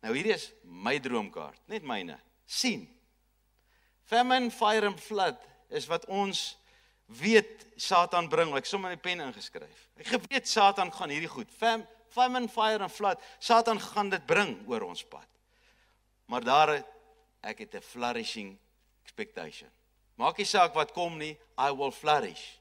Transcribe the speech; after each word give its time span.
Nou 0.00 0.14
hierdie 0.14 0.34
is 0.34 0.50
my 0.64 0.98
droomkaart, 0.98 1.60
net 1.68 1.82
myne. 1.82 2.18
sien. 2.50 2.88
Famine, 4.10 4.50
fire 4.50 4.86
and 4.86 4.98
flood 4.98 5.38
is 5.70 5.86
wat 5.86 6.06
ons 6.10 6.56
weet 7.20 7.66
Satan 7.78 8.26
bring. 8.28 8.50
Ek 8.58 8.66
som 8.66 8.82
in 8.88 8.96
die 8.96 9.02
pen 9.02 9.22
ingeskryf. 9.22 9.84
Ek 10.02 10.08
geweet 10.16 10.48
Satan 10.50 10.90
gaan 10.94 11.12
hierdie 11.14 11.30
goed. 11.30 11.50
Fam, 11.54 11.84
famine, 12.10 12.50
fire 12.50 12.82
and 12.82 12.94
flood. 12.94 13.22
Satan 13.38 13.78
gaan 13.78 14.10
dit 14.10 14.24
bring 14.26 14.56
oor 14.70 14.88
ons 14.88 15.04
pad. 15.06 15.28
Maar 16.30 16.46
daar 16.46 16.72
ek 17.42 17.58
het 17.58 17.74
'n 17.74 17.82
flourishing 17.82 18.58
expectation. 19.04 19.70
Maak 20.16 20.38
nie 20.38 20.46
saak 20.46 20.74
wat 20.74 20.92
kom 20.92 21.16
nie, 21.18 21.38
I 21.58 21.70
will 21.72 21.90
flourish. 21.90 22.58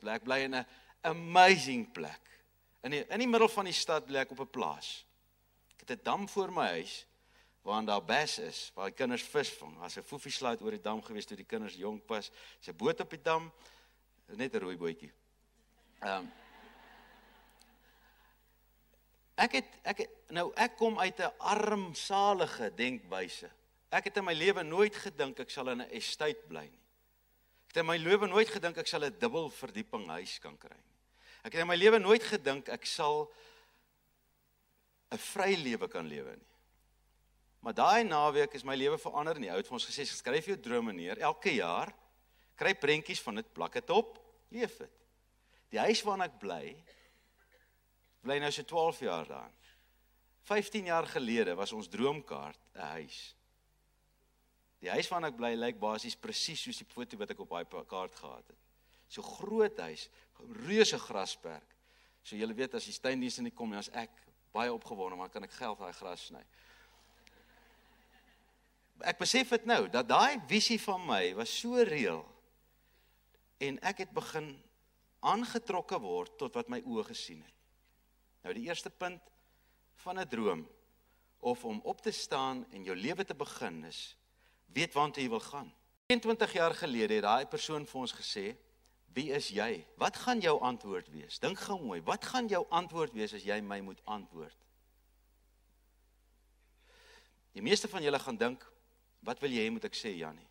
Plek 0.00 0.24
bly 0.24 0.38
in 0.44 0.54
'n 0.54 0.66
amazing 1.02 1.92
plek. 1.92 2.20
In 2.82 2.90
die, 2.90 3.04
in 3.08 3.18
die 3.18 3.28
middel 3.28 3.48
van 3.48 3.64
die 3.64 3.72
stad 3.72 4.06
bly 4.06 4.18
ek 4.18 4.30
op 4.30 4.40
'n 4.40 4.50
plaas. 4.50 5.04
Ek 5.74 5.88
het 5.88 5.98
'n 5.98 6.02
dam 6.02 6.28
voor 6.28 6.52
my 6.52 6.66
huis 6.66 7.06
waar 7.62 7.84
daar 7.84 8.04
bas 8.04 8.38
is, 8.38 8.70
waar 8.74 8.86
die 8.86 8.94
kinders 8.94 9.22
vis 9.22 9.50
vang. 9.50 9.80
As 9.80 9.96
'n 9.96 10.02
foefie 10.02 10.32
slaat 10.32 10.62
oor 10.62 10.70
die 10.70 10.80
dam 10.80 11.02
gewees 11.02 11.26
toe 11.26 11.36
die 11.36 11.46
kinders 11.46 11.74
jonk 11.74 12.08
was, 12.08 12.30
se 12.60 12.72
boot 12.72 13.00
op 13.00 13.10
die 13.10 13.22
dam, 13.22 13.52
net 14.26 14.54
'n 14.54 14.58
rooi 14.58 14.76
bootjie. 14.76 15.12
Ehm 16.00 16.18
um, 16.18 16.32
Ek 19.34 19.56
het 19.58 19.70
ek 19.82 19.98
het, 20.04 20.10
nou 20.30 20.52
ek 20.54 20.76
kom 20.78 20.98
uit 20.98 21.18
'n 21.18 21.32
armsalige 21.38 22.70
denkwyse. 22.74 23.50
Ek 23.90 24.04
het 24.04 24.16
in 24.16 24.24
my 24.24 24.32
lewe 24.32 24.62
nooit 24.62 24.94
gedink 24.94 25.40
ek 25.40 25.50
sal 25.50 25.68
in 25.68 25.82
'n 25.82 25.90
estate 25.90 26.42
bly 26.48 26.62
nie. 26.62 26.82
Ek 27.66 27.74
het 27.74 27.76
in 27.76 27.86
my 27.86 27.96
lewe 27.96 28.26
nooit 28.26 28.48
gedink 28.48 28.78
ek 28.78 28.86
sal 28.86 29.04
'n 29.04 29.18
dubbel 29.18 29.50
verdieping 29.50 30.06
huis 30.06 30.38
kan 30.38 30.56
kry 30.58 30.76
nie. 30.76 30.94
Ek 31.42 31.52
het 31.52 31.60
in 31.60 31.66
my 31.66 31.76
lewe 31.76 31.98
nooit 31.98 32.22
gedink 32.22 32.68
ek 32.68 32.86
sal 32.86 33.32
'n 35.14 35.18
vry 35.18 35.54
lewe 35.56 35.88
kan 35.88 36.06
lewe 36.06 36.36
nie. 36.36 36.52
Maar 37.64 37.74
daai 37.74 38.04
naweek 38.04 38.54
is 38.54 38.64
my 38.64 38.74
lewe 38.76 38.98
verander 39.00 39.38
nie. 39.40 39.48
Hy 39.48 39.56
het 39.56 39.68
vir 39.70 39.78
ons 39.78 39.86
gesê 39.88 40.04
skryf 40.04 40.50
jou 40.50 40.56
drome 40.60 40.92
neer 40.92 41.22
elke 41.24 41.54
jaar. 41.54 41.94
Kry 42.60 42.74
prentjies 42.74 43.22
van 43.24 43.40
dit, 43.40 43.52
plak 43.56 43.72
dit 43.72 43.90
op, 43.90 44.18
leef 44.52 44.76
dit. 44.78 44.90
Die 45.72 45.80
huis 45.80 46.02
waarin 46.04 46.28
ek 46.28 46.38
bly 46.38 46.76
bly 48.24 48.38
nou 48.40 48.50
so 48.52 48.64
12 48.64 49.02
jaar 49.04 49.26
daar. 49.28 49.56
15 50.48 50.86
jaar 50.88 51.06
gelede 51.08 51.54
was 51.56 51.72
ons 51.72 51.88
droomkaart 51.88 52.60
'n 52.74 52.86
huis. 52.96 53.34
Die 54.80 54.90
huis 54.90 55.08
waarin 55.08 55.28
ek 55.28 55.36
bly 55.36 55.54
lyk 55.56 55.80
basies 55.80 56.16
presies 56.16 56.60
soos 56.60 56.78
die 56.78 56.88
foto 56.88 57.16
wat 57.16 57.30
ek 57.30 57.40
op 57.40 57.50
daai 57.50 57.64
kaart 57.64 58.14
gehad 58.14 58.48
het. 58.48 58.60
So 59.08 59.22
groot 59.22 59.78
huis, 59.78 60.08
reuse 60.66 60.98
grasperk. 60.98 61.76
So 62.22 62.36
julle 62.36 62.54
weet 62.54 62.74
as 62.74 62.84
die 62.84 63.00
tuindiens 63.00 63.38
in 63.38 63.44
die 63.44 63.54
kom, 63.54 63.72
as 63.72 63.88
ek 63.88 64.10
baie 64.54 64.72
opgewonde, 64.72 65.18
maar 65.18 65.32
kan 65.32 65.46
ek 65.46 65.56
geld 65.58 65.80
daai 65.82 65.92
gras 65.92 66.28
sny. 66.28 66.42
Ek 69.02 69.18
besef 69.18 69.50
dit 69.56 69.66
nou 69.66 69.88
dat 69.90 70.08
daai 70.08 70.38
visie 70.48 70.78
van 70.80 71.02
my 71.06 71.34
was 71.34 71.50
so 71.50 71.82
reëel 71.82 72.22
en 73.66 73.80
ek 73.82 74.04
het 74.04 74.14
begin 74.14 74.52
aangetrokke 75.24 75.98
word 76.02 76.36
tot 76.38 76.54
wat 76.54 76.70
my 76.70 76.80
oë 76.84 77.08
gesien 77.10 77.42
het. 77.42 77.52
Nou 78.44 78.54
die 78.54 78.66
eerste 78.68 78.92
punt 78.92 79.22
van 80.04 80.20
'n 80.20 80.28
droom 80.28 80.66
of 81.40 81.64
om 81.64 81.80
op 81.84 82.00
te 82.00 82.12
staan 82.12 82.66
en 82.70 82.84
jou 82.84 82.96
lewe 82.96 83.24
te 83.24 83.34
begin 83.34 83.84
is 83.84 84.16
weet 84.74 84.94
waartoe 84.94 85.22
jy 85.22 85.28
wil 85.28 85.40
gaan. 85.40 85.72
22 86.06 86.52
jaar 86.52 86.74
gelede 86.74 87.14
het 87.14 87.22
daai 87.22 87.46
persoon 87.46 87.86
vir 87.86 88.00
ons 88.00 88.12
gesê, 88.12 88.56
"Wie 89.14 89.30
is 89.32 89.48
jy? 89.48 89.86
Wat 89.96 90.16
gaan 90.16 90.40
jou 90.40 90.60
antwoord 90.60 91.08
wees? 91.14 91.38
Dink 91.38 91.58
gou 91.58 91.78
mooi, 91.80 92.00
wat 92.02 92.24
gaan 92.24 92.48
jou 92.48 92.66
antwoord 92.70 93.14
wees 93.14 93.34
as 93.34 93.44
jy 93.46 93.60
my 93.60 93.80
moet 93.80 94.00
antwoord?" 94.04 94.56
Die 97.54 97.62
meeste 97.62 97.88
van 97.88 98.02
julle 98.02 98.18
gaan 98.18 98.36
dink, 98.36 98.66
"Wat 99.20 99.40
wil 99.40 99.50
jy 99.50 99.68
hê 99.68 99.70
moet 99.70 99.84
ek 99.84 99.94
sê, 99.94 100.16
Jannie?" 100.18 100.48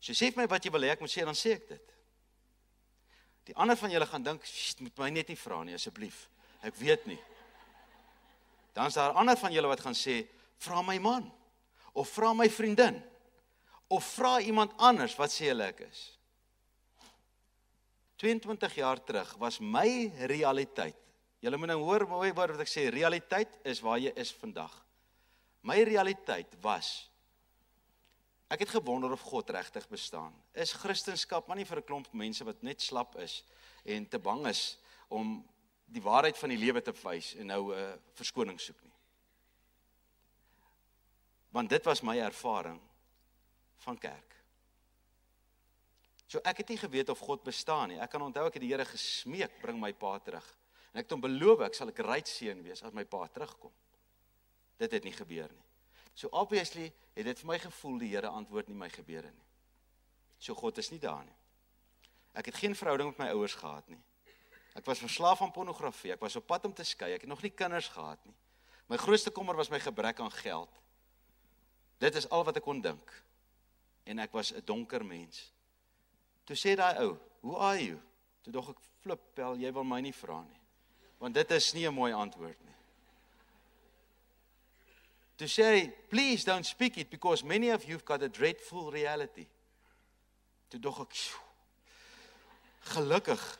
So 0.00 0.12
sê 0.12 0.32
vir 0.32 0.42
my 0.42 0.46
wat 0.46 0.64
jy 0.64 0.70
wil 0.70 0.82
hê 0.86 0.90
ek 0.94 1.00
moet 1.00 1.10
sê, 1.10 1.24
dan 1.24 1.34
sê 1.34 1.54
ek 1.58 1.68
dit. 1.68 1.94
Die 3.44 3.56
ander 3.56 3.76
van 3.76 3.90
julle 3.90 4.06
gaan 4.06 4.22
dink, 4.22 4.42
"Moet 4.80 4.98
my 4.98 5.10
net 5.10 5.28
nie 5.28 5.36
vra 5.36 5.64
nie 5.64 5.74
asseblief." 5.74 6.28
Ek 6.62 6.74
weet 6.74 7.06
nie. 7.06 7.18
Dan 8.72 8.86
is 8.86 8.94
daar 8.94 9.12
ander 9.12 9.36
van 9.36 9.52
julle 9.52 9.66
wat 9.66 9.80
gaan 9.80 9.94
sê, 9.94 10.26
vra 10.58 10.82
my 10.82 10.98
man 10.98 11.32
of 11.92 12.08
vra 12.10 12.34
my 12.34 12.48
vriendin 12.50 13.02
of 13.88 14.04
vra 14.14 14.40
iemand 14.40 14.72
anders 14.76 15.16
wat 15.16 15.30
sê 15.30 15.48
hulle 15.48 15.64
ek 15.72 15.80
is. 15.80 16.17
22 18.18 18.74
jaar 18.74 18.98
terug 19.04 19.34
was 19.38 19.60
my 19.62 20.10
realiteit. 20.26 20.96
Julle 21.38 21.56
moet 21.56 21.70
nou 21.70 21.78
hoor 21.86 22.02
mooi 22.10 22.32
wat 22.34 22.58
ek 22.58 22.70
sê, 22.70 22.88
realiteit 22.90 23.60
is 23.62 23.78
waar 23.84 24.00
jy 24.02 24.10
is 24.18 24.32
vandag. 24.34 24.72
My 25.62 25.78
realiteit 25.86 26.56
was 26.62 27.06
ek 28.48 28.64
het 28.64 28.72
gewonder 28.72 29.12
of 29.12 29.22
God 29.28 29.50
regtig 29.52 29.84
bestaan. 29.92 30.32
Is 30.56 30.72
Christendom 30.72 31.44
maar 31.46 31.56
nie 31.56 31.68
vir 31.68 31.78
'n 31.78 31.86
klomp 31.86 32.12
mense 32.12 32.44
wat 32.44 32.62
net 32.62 32.82
slap 32.82 33.14
is 33.18 33.44
en 33.84 34.08
te 34.08 34.18
bang 34.18 34.46
is 34.46 34.78
om 35.08 35.44
die 35.86 36.02
waarheid 36.02 36.36
van 36.36 36.48
die 36.48 36.58
lewe 36.58 36.82
te 36.82 36.92
wys 36.92 37.34
en 37.34 37.46
nou 37.46 37.72
'n 37.72 37.78
uh, 37.78 37.92
verskoning 38.14 38.60
soek 38.60 38.82
nie. 38.82 38.96
Want 41.50 41.70
dit 41.70 41.84
was 41.84 42.02
my 42.02 42.18
ervaring 42.18 42.80
van 43.76 43.98
kerk. 43.98 44.37
So 46.28 46.40
ek 46.44 46.60
het 46.60 46.68
nie 46.68 46.78
geweet 46.78 47.08
of 47.08 47.20
God 47.24 47.42
bestaan 47.42 47.88
nie. 47.94 48.00
Ek 48.04 48.10
kan 48.12 48.22
onthou 48.22 48.44
ek 48.46 48.58
het 48.58 48.64
die 48.64 48.72
Here 48.74 48.84
gesmeek, 48.84 49.60
bring 49.62 49.78
my 49.80 49.94
pa 49.96 50.18
terug. 50.20 50.44
En 50.92 51.00
ek 51.00 51.08
het 51.08 51.14
hom 51.16 51.24
beloof 51.24 51.64
ek 51.64 51.74
sal 51.74 51.88
'n 51.88 51.96
great 51.96 52.28
seun 52.28 52.62
wees 52.62 52.82
as 52.82 52.92
my 52.92 53.04
pa 53.04 53.26
terugkom. 53.26 53.72
Dit 54.76 54.92
het 54.92 55.04
nie 55.04 55.12
gebeur 55.12 55.48
nie. 55.48 55.64
So 56.14 56.28
obviously 56.32 56.92
het 57.14 57.24
dit 57.24 57.38
vir 57.38 57.46
my 57.46 57.58
gevoel 57.58 57.98
die 57.98 58.08
Here 58.08 58.28
antwoord 58.28 58.68
nie 58.68 58.76
my 58.76 58.88
gebede 58.90 59.30
nie. 59.30 59.46
So 60.38 60.54
God 60.54 60.78
is 60.78 60.90
nie 60.90 60.98
daar 60.98 61.24
nie. 61.24 61.36
Ek 62.34 62.46
het 62.46 62.54
geen 62.54 62.74
verhouding 62.74 63.08
met 63.08 63.18
my 63.18 63.28
ouers 63.32 63.54
gehad 63.54 63.88
nie. 63.88 64.00
Ek 64.74 64.84
was 64.84 64.98
verslaaf 64.98 65.42
aan 65.42 65.52
pornografie. 65.52 66.12
Ek 66.12 66.20
was 66.20 66.36
op 66.36 66.46
pad 66.46 66.64
om 66.64 66.74
te 66.74 66.84
skei. 66.84 67.12
Ek 67.12 67.20
het 67.20 67.30
nog 67.30 67.42
nie 67.42 67.50
kinders 67.50 67.88
gehad 67.88 68.24
nie. 68.24 68.34
My 68.88 68.96
grootste 68.96 69.30
kommer 69.30 69.56
was 69.56 69.70
my 69.70 69.80
gebrek 69.80 70.20
aan 70.20 70.30
geld. 70.30 70.70
Dit 71.98 72.14
is 72.14 72.28
al 72.30 72.44
wat 72.44 72.56
ek 72.56 72.62
kon 72.62 72.80
dink. 72.80 73.12
En 74.04 74.18
ek 74.18 74.32
was 74.32 74.52
'n 74.52 74.62
donker 74.64 75.04
mens. 75.04 75.52
Toe 76.48 76.56
sê 76.56 76.74
daai 76.76 76.96
ou, 77.04 77.18
"Who 77.42 77.56
are 77.56 77.76
you?" 77.76 78.00
Toe 78.42 78.52
dog 78.52 78.70
ek, 78.72 78.80
"Flip, 79.02 79.20
pel, 79.34 79.58
jy 79.60 79.70
wil 79.72 79.84
my 79.84 80.00
nie 80.00 80.14
vra 80.16 80.40
nie." 80.48 80.60
Want 81.20 81.34
dit 81.34 81.50
is 81.50 81.74
nie 81.74 81.86
'n 81.86 81.94
mooi 81.94 82.12
antwoord 82.12 82.64
nie. 82.64 82.74
Toe 85.36 85.46
sê 85.46 85.64
hy, 85.74 85.92
"Please 86.08 86.44
don't 86.44 86.64
speak 86.64 86.96
it 86.96 87.10
because 87.10 87.44
many 87.44 87.68
of 87.68 87.84
you've 87.84 88.04
got 88.04 88.22
a 88.22 88.28
dreadful 88.28 88.90
reality." 88.90 89.46
Toe 90.70 90.80
dog 90.80 91.00
ek, 91.00 91.14
"Gelukkig 92.94 93.58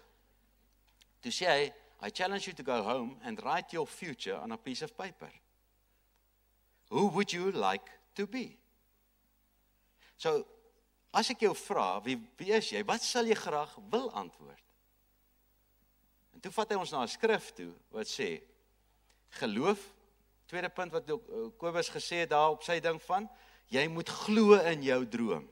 To 1.23 1.33
say, 1.33 1.73
I 2.01 2.11
challenge 2.11 2.47
you 2.47 2.53
to 2.55 2.63
go 2.63 2.83
home 2.83 3.17
and 3.25 3.43
write 3.45 3.73
your 3.73 3.87
future 3.87 4.37
on 4.37 4.53
a 4.53 4.57
piece 4.57 4.83
of 4.83 4.97
paper. 4.97 5.29
Who 6.91 7.09
would 7.09 7.33
you 7.33 7.51
like 7.51 7.91
to 8.15 8.27
be? 8.27 8.57
So, 10.17 10.47
as 11.13 11.31
ek 11.33 11.45
jou 11.47 11.55
vra, 11.57 12.01
wie 12.05 12.19
wie 12.39 12.53
is 12.57 12.73
jy? 12.73 12.83
Wat 12.87 13.03
sal 13.03 13.29
jy 13.29 13.37
graag 13.39 13.75
wil 13.91 14.11
antwoord? 14.13 14.65
En 16.35 16.43
toe 16.45 16.53
vat 16.55 16.71
hy 16.71 16.77
ons 16.79 16.93
na 16.93 17.03
'n 17.03 17.09
skrif 17.09 17.53
toe 17.55 17.73
wat 17.91 18.07
sê 18.07 18.43
geloof 19.41 19.81
tweede 20.49 20.69
punt 20.69 20.93
wat 20.93 21.09
Kobus 21.59 21.91
gesê 21.91 22.25
het 22.25 22.31
daar 22.31 22.55
op 22.55 22.63
sy 22.63 22.81
ding 22.81 23.01
van 23.03 23.29
jy 23.69 23.89
moet 23.89 24.09
glo 24.09 24.55
in 24.55 24.83
jou 24.83 25.05
droom. 25.07 25.49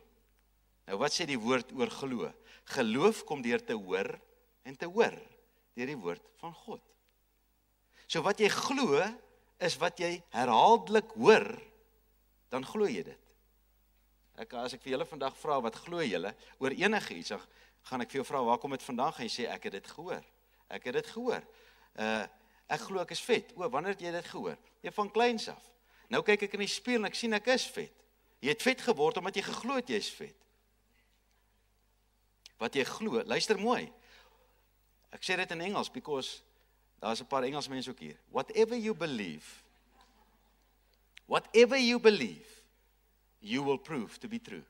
Nou 0.86 0.98
wat 0.98 1.12
sê 1.12 1.26
die 1.26 1.40
woord 1.40 1.72
oor 1.72 1.90
glo? 1.90 2.32
Geloof 2.64 3.24
kom 3.24 3.42
deur 3.42 3.60
te 3.64 3.74
hoor 3.74 4.08
en 4.64 4.76
te 4.76 4.86
hoor 4.86 5.16
deur 5.76 5.86
die 5.86 6.00
woord 6.00 6.22
van 6.40 6.54
God. 6.54 6.80
So 8.08 8.22
wat 8.22 8.40
jy 8.40 8.48
glo 8.48 9.02
is 9.58 9.76
wat 9.82 9.98
jy 10.00 10.22
herhaaldelik 10.32 11.10
hoor, 11.18 11.46
dan 12.52 12.64
glo 12.64 12.88
jy 12.88 13.02
dit. 13.02 13.25
Ek 14.36 14.52
as 14.60 14.74
ek 14.76 14.82
vir 14.84 14.96
julle 14.96 15.06
vandag 15.08 15.36
vra 15.40 15.58
wat 15.64 15.78
glo 15.86 16.02
julle 16.04 16.32
oor 16.60 16.74
enige 16.76 17.16
iets, 17.16 17.32
dan 17.32 17.44
gaan 17.88 18.04
ek 18.04 18.12
vir 18.12 18.20
jou 18.20 18.26
vra 18.28 18.42
waar 18.44 18.58
kom 18.60 18.74
dit 18.74 18.84
vandaan? 18.84 19.14
Jy 19.24 19.28
sê 19.32 19.46
ek 19.48 19.68
het 19.68 19.78
dit 19.78 19.90
gehoor. 19.96 20.24
Ek 20.68 20.88
het 20.88 20.98
dit 21.00 21.12
gehoor. 21.14 21.46
Uh 21.96 22.24
ek 22.66 22.82
glo 22.82 22.98
ek 22.98 23.12
is 23.14 23.22
vet. 23.22 23.52
O, 23.54 23.62
wanneer 23.70 23.94
het 23.94 24.00
jy 24.02 24.10
dit 24.10 24.26
gehoor? 24.26 24.56
Jy 24.82 24.90
van 24.90 25.10
kleins 25.14 25.44
af. 25.52 25.68
Nou 26.10 26.18
kyk 26.26 26.48
ek 26.48 26.56
in 26.58 26.64
die 26.64 26.72
spieël 26.72 27.04
en 27.04 27.06
ek 27.06 27.14
sien 27.14 27.36
ek 27.38 27.46
is 27.54 27.66
vet. 27.70 28.02
Jy 28.42 28.50
het 28.50 28.64
vet 28.66 28.82
geword 28.88 29.20
omdat 29.20 29.38
jy 29.38 29.44
geglo 29.46 29.76
het 29.78 29.92
jy's 29.94 30.08
vet. 30.18 30.34
Wat 32.58 32.74
jy 32.74 32.82
glo, 32.88 33.22
luister 33.22 33.60
mooi. 33.60 33.84
Ek 35.14 35.22
sê 35.22 35.36
dit 35.38 35.54
in 35.54 35.62
Engels 35.68 35.92
because 35.94 36.42
daar's 36.98 37.22
'n 37.22 37.30
paar 37.30 37.46
Engelse 37.46 37.70
mense 37.70 37.90
ook 37.90 38.02
hier. 38.02 38.18
Whatever 38.32 38.74
you 38.74 38.94
believe 38.94 39.62
whatever 41.26 41.76
you 41.76 41.98
believe 41.98 42.55
you 43.46 43.62
will 43.62 43.78
prove 43.78 44.18
to 44.20 44.28
be 44.28 44.38
true. 44.38 44.62